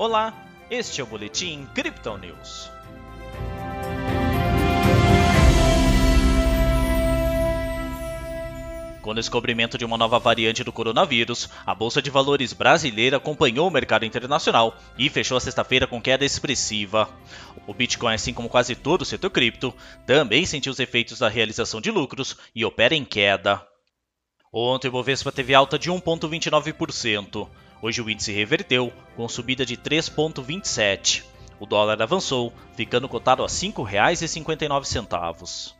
Olá, 0.00 0.32
este 0.70 1.02
é 1.02 1.04
o 1.04 1.06
Boletim 1.06 1.68
Crypto 1.74 2.16
News. 2.16 2.70
Com 9.02 9.10
o 9.10 9.14
descobrimento 9.14 9.76
de 9.76 9.84
uma 9.84 9.98
nova 9.98 10.18
variante 10.18 10.64
do 10.64 10.72
coronavírus, 10.72 11.50
a 11.66 11.74
Bolsa 11.74 12.00
de 12.00 12.08
Valores 12.08 12.54
brasileira 12.54 13.18
acompanhou 13.18 13.68
o 13.68 13.70
mercado 13.70 14.06
internacional 14.06 14.74
e 14.96 15.10
fechou 15.10 15.36
a 15.36 15.40
sexta-feira 15.40 15.86
com 15.86 16.00
queda 16.00 16.24
expressiva. 16.24 17.06
O 17.66 17.74
Bitcoin, 17.74 18.14
assim 18.14 18.32
como 18.32 18.48
quase 18.48 18.74
todo 18.74 19.02
o 19.02 19.04
setor 19.04 19.28
cripto, 19.28 19.74
também 20.06 20.46
sentiu 20.46 20.72
os 20.72 20.80
efeitos 20.80 21.18
da 21.18 21.28
realização 21.28 21.78
de 21.78 21.90
lucros 21.90 22.38
e 22.54 22.64
opera 22.64 22.94
em 22.94 23.04
queda. 23.04 23.62
Ontem 24.50 24.88
o 24.88 24.92
Bovespa 24.92 25.30
teve 25.30 25.54
alta 25.54 25.78
de 25.78 25.90
1,29%. 25.90 27.50
Hoje 27.82 28.02
o 28.02 28.10
índice 28.10 28.32
reverteu, 28.32 28.92
com 29.16 29.28
subida 29.28 29.64
de 29.64 29.76
3,27. 29.76 31.22
O 31.58 31.66
dólar 31.66 32.00
avançou, 32.02 32.52
ficando 32.76 33.08
cotado 33.08 33.42
a 33.42 33.46
R$ 33.46 33.52
5,59. 33.52 35.74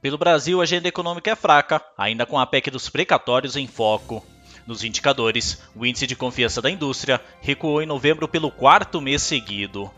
Pelo 0.00 0.16
Brasil, 0.16 0.60
a 0.60 0.62
agenda 0.62 0.88
econômica 0.88 1.30
é 1.30 1.36
fraca, 1.36 1.82
ainda 1.96 2.24
com 2.24 2.38
a 2.38 2.46
PEC 2.46 2.70
dos 2.70 2.88
precatórios 2.88 3.56
em 3.56 3.66
foco. 3.66 4.24
Nos 4.66 4.84
indicadores, 4.84 5.62
o 5.74 5.84
índice 5.84 6.06
de 6.06 6.14
confiança 6.14 6.62
da 6.62 6.70
indústria 6.70 7.20
recuou 7.40 7.82
em 7.82 7.86
novembro 7.86 8.28
pelo 8.28 8.50
quarto 8.50 9.00
mês 9.00 9.22
seguido. 9.22 9.90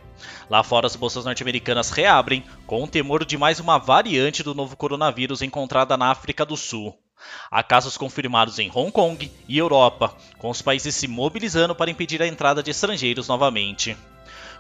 Lá 0.49 0.63
fora, 0.63 0.87
as 0.87 0.97
bolsas 0.97 1.25
norte-americanas 1.25 1.91
reabrem, 1.91 2.45
com 2.67 2.85
o 2.85 2.89
temor 2.89 3.25
de 3.25 3.37
mais 3.37 3.61
uma 3.61 3.79
variante 3.79 4.43
do 4.43 4.55
novo 4.55 4.77
coronavírus 4.77 5.43
encontrada 5.43 5.97
na 5.97 6.11
África 6.11 6.45
do 6.45 6.57
Sul. 6.57 6.97
Há 7.51 7.63
casos 7.63 7.97
confirmados 7.97 8.59
em 8.59 8.71
Hong 8.75 8.91
Kong 8.91 9.31
e 9.49 9.59
Europa, 9.59 10.15
com 10.39 10.51
os 10.51 10.63
países 10.63 10.95
se 10.95 11.09
mobilizando 11.09 11.75
para 11.75 11.91
impedir 11.91 12.23
a 12.23 12.27
entrada 12.27 12.63
de 12.63 12.71
estrangeiros 12.71 13.29
novamente. 13.29 13.97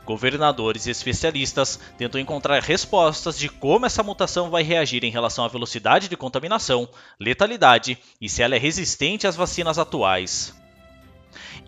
Governadores 0.04 0.86
e 0.86 0.90
especialistas 0.90 1.78
tentam 1.96 2.20
encontrar 2.20 2.62
respostas 2.62 3.38
de 3.38 3.48
como 3.48 3.86
essa 3.86 4.02
mutação 4.02 4.50
vai 4.50 4.62
reagir 4.62 5.04
em 5.04 5.10
relação 5.10 5.44
à 5.44 5.48
velocidade 5.48 6.08
de 6.08 6.16
contaminação, 6.16 6.88
letalidade 7.18 7.98
e 8.20 8.28
se 8.28 8.42
ela 8.42 8.56
é 8.56 8.58
resistente 8.58 9.26
às 9.26 9.36
vacinas 9.36 9.78
atuais. 9.78 10.54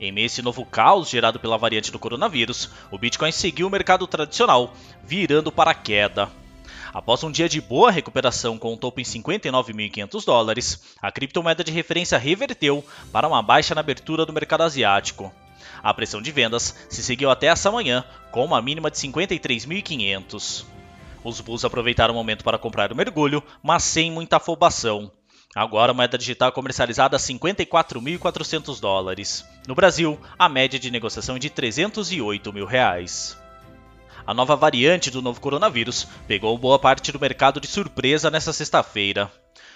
Em 0.00 0.10
meio 0.10 0.24
a 0.24 0.26
esse 0.26 0.42
novo 0.42 0.64
caos 0.64 1.08
gerado 1.08 1.38
pela 1.38 1.58
variante 1.58 1.92
do 1.92 1.98
coronavírus, 1.98 2.70
o 2.90 2.98
Bitcoin 2.98 3.30
seguiu 3.30 3.68
o 3.68 3.70
mercado 3.70 4.06
tradicional, 4.06 4.74
virando 5.04 5.52
para 5.52 5.70
a 5.70 5.74
queda. 5.74 6.41
Após 6.92 7.24
um 7.24 7.30
dia 7.30 7.48
de 7.48 7.58
boa 7.58 7.90
recuperação 7.90 8.58
com 8.58 8.74
um 8.74 8.76
topo 8.76 9.00
em 9.00 9.04
59.500 9.04 10.24
dólares, 10.26 10.82
a 11.00 11.10
criptomoeda 11.10 11.64
de 11.64 11.72
referência 11.72 12.18
reverteu 12.18 12.84
para 13.10 13.26
uma 13.26 13.42
baixa 13.42 13.74
na 13.74 13.80
abertura 13.80 14.26
do 14.26 14.32
mercado 14.32 14.62
asiático. 14.62 15.32
A 15.82 15.94
pressão 15.94 16.20
de 16.20 16.30
vendas 16.30 16.76
se 16.90 17.02
seguiu 17.02 17.30
até 17.30 17.46
essa 17.46 17.70
manhã, 17.70 18.04
com 18.30 18.44
uma 18.44 18.60
mínima 18.60 18.90
de 18.90 18.98
53.500. 18.98 20.66
Os 21.24 21.40
bulls 21.40 21.64
aproveitaram 21.64 22.12
o 22.12 22.16
momento 22.16 22.44
para 22.44 22.58
comprar 22.58 22.92
o 22.92 22.96
mergulho, 22.96 23.42
mas 23.62 23.84
sem 23.84 24.10
muita 24.10 24.36
afobação. 24.36 25.10
Agora 25.54 25.92
a 25.92 25.94
moeda 25.94 26.18
digital 26.18 26.50
é 26.50 26.52
comercializada 26.52 27.16
a 27.16 27.20
54.400 27.20 28.80
dólares. 28.80 29.46
No 29.66 29.74
Brasil, 29.74 30.20
a 30.38 30.46
média 30.46 30.78
de 30.78 30.90
negociação 30.90 31.36
é 31.36 31.38
de 31.38 31.48
308 31.48 32.52
mil 32.52 32.66
reais 32.66 33.41
a 34.26 34.32
nova 34.32 34.56
variante 34.56 35.10
do 35.10 35.22
novo 35.22 35.40
coronavírus 35.40 36.06
pegou 36.26 36.56
boa 36.56 36.78
parte 36.78 37.10
do 37.12 37.20
mercado 37.20 37.60
de 37.60 37.66
surpresa 37.66 38.30
nesta 38.30 38.52
sexta-feira. 38.52 39.30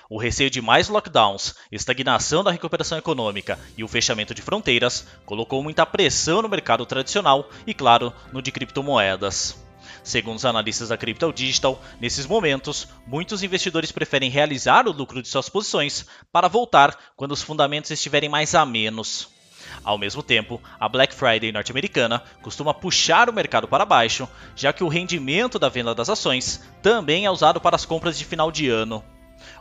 O 0.08 0.18
receio 0.18 0.48
de 0.48 0.62
mais 0.62 0.88
lockdowns, 0.88 1.54
estagnação 1.70 2.44
da 2.44 2.52
recuperação 2.52 2.96
econômica 2.96 3.58
e 3.76 3.82
o 3.82 3.88
fechamento 3.88 4.32
de 4.32 4.40
fronteiras 4.42 5.06
colocou 5.24 5.62
muita 5.62 5.84
pressão 5.84 6.40
no 6.42 6.48
mercado 6.48 6.86
tradicional 6.86 7.50
e, 7.66 7.74
claro, 7.74 8.12
no 8.32 8.40
de 8.40 8.52
criptomoedas. 8.52 9.58
Segundo 10.04 10.36
os 10.36 10.44
analistas 10.44 10.90
da 10.90 10.96
Crypto 10.96 11.32
Digital, 11.32 11.82
nesses 12.00 12.26
momentos, 12.26 12.86
muitos 13.04 13.42
investidores 13.42 13.90
preferem 13.90 14.30
realizar 14.30 14.86
o 14.86 14.92
lucro 14.92 15.20
de 15.20 15.26
suas 15.26 15.48
posições 15.48 16.06
para 16.30 16.46
voltar 16.46 16.96
quando 17.16 17.32
os 17.32 17.42
fundamentos 17.42 17.90
estiverem 17.90 18.28
mais 18.28 18.54
a 18.54 18.64
menos. 18.64 19.35
Ao 19.84 19.96
mesmo 19.96 20.22
tempo, 20.22 20.60
a 20.78 20.88
Black 20.88 21.14
Friday 21.14 21.52
norte-americana 21.52 22.22
costuma 22.42 22.74
puxar 22.74 23.28
o 23.28 23.32
mercado 23.32 23.68
para 23.68 23.84
baixo, 23.84 24.28
já 24.54 24.72
que 24.72 24.84
o 24.84 24.88
rendimento 24.88 25.58
da 25.58 25.68
venda 25.68 25.94
das 25.94 26.08
ações 26.08 26.62
também 26.82 27.24
é 27.24 27.30
usado 27.30 27.60
para 27.60 27.76
as 27.76 27.84
compras 27.84 28.18
de 28.18 28.24
final 28.24 28.50
de 28.50 28.68
ano. 28.68 29.04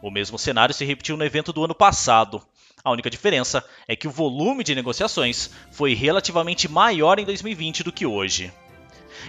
O 0.02 0.10
mesmo 0.10 0.38
cenário 0.38 0.74
se 0.74 0.86
repetiu 0.86 1.18
no 1.18 1.26
evento 1.26 1.54
do 1.54 1.64
ano 1.64 1.76
passado. 1.76 2.42
A 2.84 2.92
única 2.92 3.10
diferença 3.10 3.64
é 3.88 3.96
que 3.96 4.08
o 4.08 4.12
volume 4.12 4.64
de 4.64 4.76
negociações 4.76 5.50
foi 5.72 5.94
relativamente 5.94 6.68
maior 6.68 7.18
em 7.20 7.26
2020 7.26 7.84
do 7.84 7.92
que 7.92 8.06
hoje. 8.06 8.54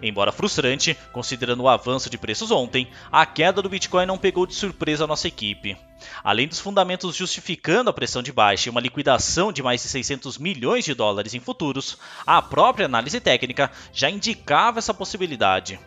Embora 0.02 0.32
frustrante, 0.32 0.96
considerando 1.12 1.62
o 1.62 1.68
avanço 1.68 2.10
de 2.10 2.18
preços 2.18 2.50
ontem, 2.50 2.88
a 3.10 3.24
queda 3.24 3.62
do 3.62 3.68
Bitcoin 3.68 4.06
não 4.06 4.18
pegou 4.18 4.46
de 4.46 4.54
surpresa 4.54 5.04
a 5.04 5.06
nossa 5.06 5.28
equipe. 5.28 5.76
Além 6.22 6.46
dos 6.46 6.60
fundamentos 6.60 7.16
justificando 7.16 7.90
a 7.90 7.92
pressão 7.92 8.22
de 8.22 8.32
baixa 8.32 8.68
e 8.68 8.70
uma 8.70 8.80
liquidação 8.80 9.52
de 9.52 9.62
mais 9.62 9.82
de 9.82 9.88
600 9.88 10.38
milhões 10.38 10.84
de 10.84 10.94
dólares 10.94 11.34
em 11.34 11.40
futuros, 11.40 11.98
a 12.26 12.42
própria 12.42 12.86
análise 12.86 13.20
técnica 13.20 13.70
já 13.92 14.10
indicava 14.10 14.78
essa 14.78 14.94
possibilidade. 14.94 15.78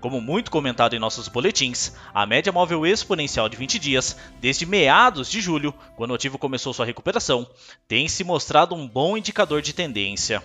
Como 0.00 0.20
muito 0.20 0.50
comentado 0.50 0.94
em 0.94 0.98
nossos 0.98 1.28
boletins, 1.28 1.92
a 2.12 2.26
média 2.26 2.52
móvel 2.52 2.86
exponencial 2.86 3.48
de 3.48 3.56
20 3.56 3.78
dias, 3.78 4.16
desde 4.40 4.66
meados 4.66 5.30
de 5.30 5.40
julho, 5.40 5.74
quando 5.96 6.10
o 6.10 6.14
ativo 6.14 6.38
começou 6.38 6.72
sua 6.72 6.86
recuperação, 6.86 7.48
tem 7.86 8.08
se 8.08 8.24
mostrado 8.24 8.74
um 8.74 8.86
bom 8.86 9.16
indicador 9.16 9.62
de 9.62 9.72
tendência. 9.72 10.42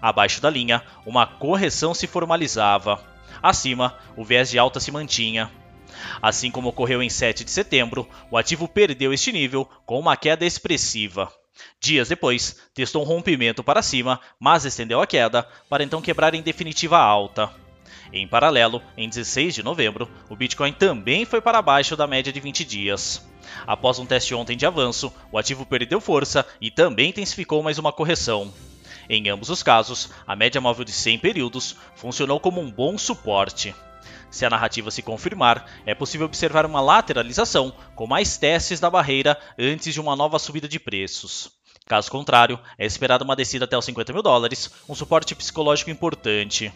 Abaixo 0.00 0.40
da 0.40 0.50
linha, 0.50 0.82
uma 1.04 1.26
correção 1.26 1.94
se 1.94 2.06
formalizava. 2.06 3.02
Acima, 3.42 3.96
o 4.16 4.24
viés 4.24 4.50
de 4.50 4.58
alta 4.58 4.80
se 4.80 4.90
mantinha. 4.90 5.50
Assim 6.22 6.50
como 6.50 6.68
ocorreu 6.68 7.02
em 7.02 7.10
7 7.10 7.44
de 7.44 7.50
setembro, 7.50 8.08
o 8.30 8.36
ativo 8.36 8.68
perdeu 8.68 9.12
este 9.12 9.32
nível 9.32 9.68
com 9.86 9.98
uma 9.98 10.16
queda 10.16 10.44
expressiva. 10.46 11.32
Dias 11.80 12.08
depois, 12.08 12.56
testou 12.74 13.02
um 13.02 13.06
rompimento 13.06 13.62
para 13.62 13.82
cima, 13.82 14.20
mas 14.38 14.64
estendeu 14.64 15.00
a 15.00 15.06
queda 15.06 15.46
para 15.68 15.84
então 15.84 16.00
quebrar 16.00 16.34
em 16.34 16.42
definitiva 16.42 16.98
alta. 16.98 17.50
Em 18.12 18.26
paralelo, 18.26 18.82
em 18.96 19.08
16 19.08 19.54
de 19.54 19.62
novembro, 19.62 20.08
o 20.28 20.36
Bitcoin 20.36 20.72
também 20.72 21.24
foi 21.24 21.40
para 21.40 21.62
baixo 21.62 21.96
da 21.96 22.06
média 22.06 22.32
de 22.32 22.40
20 22.40 22.64
dias. 22.64 23.24
Após 23.66 23.98
um 23.98 24.06
teste 24.06 24.34
ontem 24.34 24.56
de 24.56 24.66
avanço, 24.66 25.12
o 25.30 25.38
ativo 25.38 25.64
perdeu 25.64 26.00
força 26.00 26.46
e 26.60 26.70
também 26.70 27.10
intensificou 27.10 27.62
mais 27.62 27.78
uma 27.78 27.92
correção. 27.92 28.52
Em 29.12 29.28
ambos 29.28 29.50
os 29.50 29.60
casos, 29.60 30.08
a 30.24 30.36
média 30.36 30.60
móvel 30.60 30.84
de 30.84 30.92
100 30.92 31.18
períodos 31.18 31.74
funcionou 31.96 32.38
como 32.38 32.60
um 32.60 32.70
bom 32.70 32.96
suporte. 32.96 33.74
Se 34.30 34.46
a 34.46 34.50
narrativa 34.50 34.88
se 34.88 35.02
confirmar, 35.02 35.68
é 35.84 35.96
possível 35.96 36.26
observar 36.26 36.64
uma 36.64 36.80
lateralização 36.80 37.74
com 37.96 38.06
mais 38.06 38.36
testes 38.36 38.78
da 38.78 38.88
barreira 38.88 39.36
antes 39.58 39.92
de 39.92 40.00
uma 40.00 40.14
nova 40.14 40.38
subida 40.38 40.68
de 40.68 40.78
preços. 40.78 41.50
Caso 41.88 42.08
contrário, 42.08 42.56
é 42.78 42.86
esperada 42.86 43.24
uma 43.24 43.34
descida 43.34 43.64
até 43.64 43.76
os 43.76 43.84
50 43.84 44.12
mil 44.12 44.22
dólares, 44.22 44.70
um 44.88 44.94
suporte 44.94 45.34
psicológico 45.34 45.90
importante. 45.90 46.72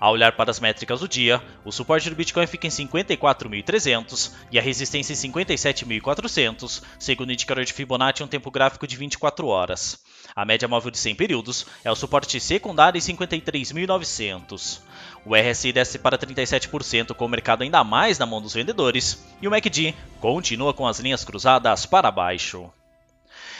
Ao 0.00 0.12
olhar 0.12 0.32
para 0.32 0.50
as 0.50 0.60
métricas 0.60 1.00
do 1.00 1.08
dia, 1.08 1.42
o 1.64 1.72
suporte 1.72 2.08
do 2.08 2.16
Bitcoin 2.16 2.46
fica 2.46 2.66
em 2.66 2.70
54.300 2.70 4.32
e 4.50 4.58
a 4.58 4.62
resistência 4.62 5.12
em 5.12 5.32
57.400, 5.32 6.82
segundo 6.98 7.30
o 7.30 7.32
indicador 7.32 7.64
de 7.64 7.72
Fibonacci 7.72 8.22
em 8.22 8.26
um 8.26 8.28
tempo 8.28 8.50
gráfico 8.50 8.86
de 8.86 8.96
24 8.96 9.46
horas. 9.46 10.02
A 10.34 10.44
média 10.44 10.68
móvel 10.68 10.90
de 10.90 10.98
100 10.98 11.14
períodos 11.14 11.66
é 11.84 11.90
o 11.90 11.96
suporte 11.96 12.38
secundário 12.38 12.98
em 12.98 13.02
53.900. 13.02 14.80
O 15.24 15.34
RSI 15.34 15.72
desce 15.72 15.98
para 15.98 16.18
37% 16.18 17.14
com 17.14 17.24
o 17.24 17.28
mercado 17.28 17.62
ainda 17.62 17.82
mais 17.82 18.18
na 18.18 18.26
mão 18.26 18.40
dos 18.40 18.54
vendedores 18.54 19.26
e 19.42 19.48
o 19.48 19.50
MACD 19.50 19.94
continua 20.20 20.72
com 20.72 20.86
as 20.86 21.00
linhas 21.00 21.24
cruzadas 21.24 21.86
para 21.86 22.10
baixo. 22.10 22.70